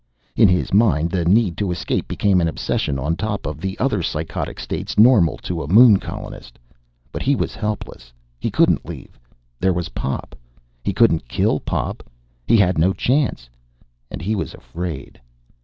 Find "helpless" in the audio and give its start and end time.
7.53-8.11